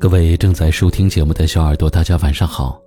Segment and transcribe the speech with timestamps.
[0.00, 2.80] 各位正在收听节目的小耳朵，大家晚上好，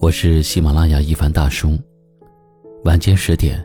[0.00, 1.78] 我是喜马拉雅一凡大叔。
[2.82, 3.64] 晚间十点，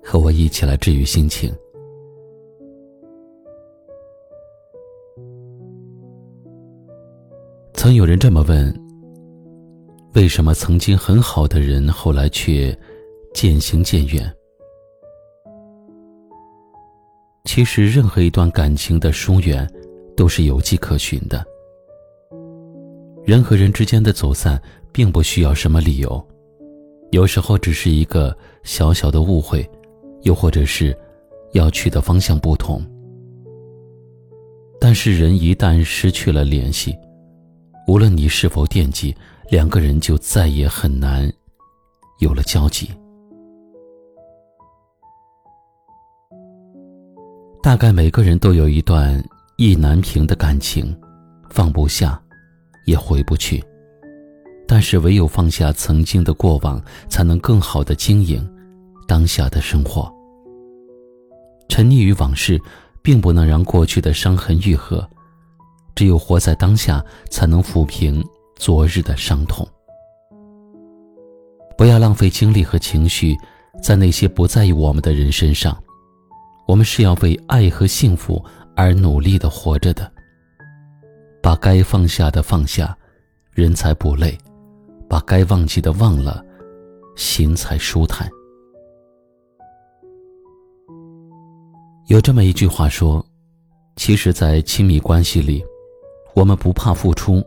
[0.00, 1.52] 和我一起来治愈心情。
[7.72, 8.72] 曾有人这么问：
[10.14, 12.72] 为什么曾经很好的人，后来却
[13.34, 14.32] 渐行渐远？
[17.44, 19.68] 其实，任何一段感情的疏远。
[20.16, 21.44] 都是有迹可循的。
[23.24, 24.60] 人和人之间的走散，
[24.92, 26.26] 并不需要什么理由，
[27.10, 29.68] 有时候只是一个小小的误会，
[30.22, 30.96] 又或者是
[31.52, 32.82] 要去的方向不同。
[34.80, 36.96] 但是人一旦失去了联系，
[37.86, 39.14] 无论你是否惦记，
[39.50, 41.30] 两个人就再也很难
[42.20, 42.90] 有了交集。
[47.62, 49.22] 大概每个人都有一段。
[49.60, 50.98] 意难平的感情，
[51.50, 52.18] 放不下，
[52.86, 53.62] 也回不去。
[54.66, 58.42] 但是唯有放下曾经的过往，才能更好的经营
[59.06, 60.10] 当下的生活。
[61.68, 62.58] 沉溺于往事，
[63.02, 65.06] 并不能让过去的伤痕愈合。
[65.94, 68.24] 只有活在当下，才能抚平
[68.56, 69.68] 昨日的伤痛。
[71.76, 73.36] 不要浪费精力和情绪
[73.82, 75.76] 在那些不在意我们的人身上。
[76.66, 78.42] 我们是要为爱和幸福。
[78.74, 80.10] 而努力的活着的，
[81.42, 82.96] 把该放下的放下，
[83.52, 84.32] 人才不累；
[85.08, 86.44] 把该忘记的忘了，
[87.16, 88.30] 心才舒坦。
[92.06, 93.24] 有这么一句话说
[93.96, 95.64] ：“其实，在亲密关系里，
[96.34, 97.40] 我们不怕付出，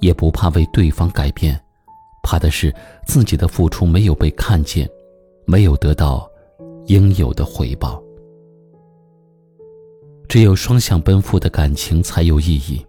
[0.00, 1.60] 也不怕为对方改变，
[2.22, 2.74] 怕的是
[3.06, 4.88] 自己的付出没有被看见，
[5.44, 6.28] 没有得到
[6.86, 8.02] 应有的回报。”
[10.30, 12.80] 只有双向奔赴的感情才有意义。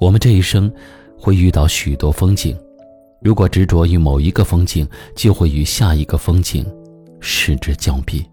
[0.00, 0.72] 我们这一生
[1.18, 2.58] 会遇到许多风景，
[3.20, 6.64] 如果执着于某一个风景，就会与下一个风景
[7.20, 8.24] 失之交臂。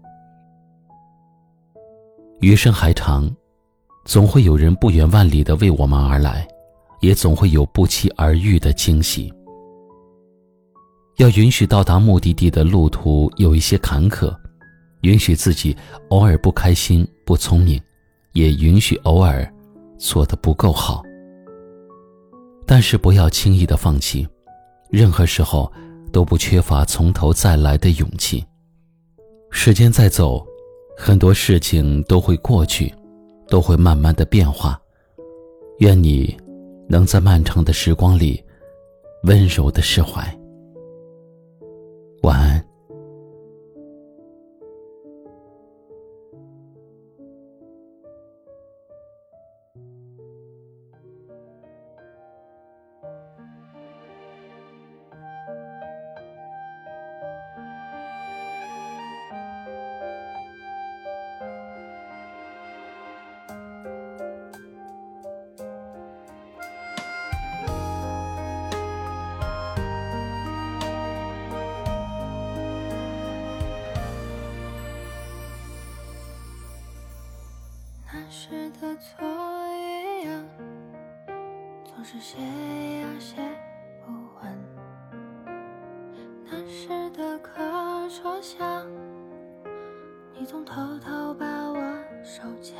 [2.40, 3.30] 余生还长，
[4.06, 6.48] 总会有人不远万里的为我们而来，
[7.02, 9.30] 也总会有不期而遇的惊喜。
[11.18, 14.34] 要允许到达目的地的路途有一些坎坷，
[15.02, 15.76] 允许自己
[16.08, 17.78] 偶尔不开心、不聪明。
[18.32, 19.46] 也允许偶尔
[19.98, 21.02] 做的不够好，
[22.66, 24.26] 但是不要轻易的放弃。
[24.90, 25.70] 任何时候
[26.12, 28.44] 都不缺乏从头再来的勇气。
[29.50, 30.46] 时间在走，
[30.96, 32.92] 很多事情都会过去，
[33.48, 34.80] 都会慢慢的变化。
[35.78, 36.36] 愿你
[36.88, 38.42] 能在漫长的时光里
[39.24, 40.22] 温柔的释怀。
[42.22, 42.71] 晚安。
[78.14, 79.51] 那时的错。
[81.84, 83.36] 总是写呀写
[84.04, 84.58] 不完。
[86.44, 87.52] 那时的课
[88.08, 88.84] 桌下，
[90.38, 91.80] 你总偷偷把我
[92.22, 92.76] 手牵。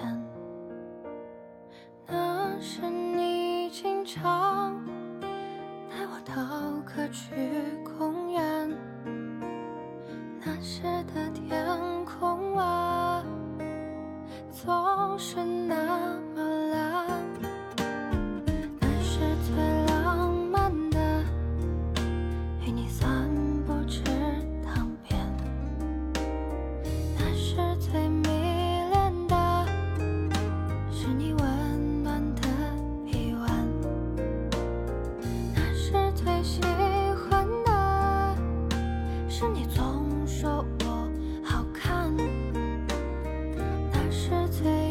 [2.07, 4.85] 那时你经常
[5.89, 7.35] 带我到可去
[44.53, 44.82] 最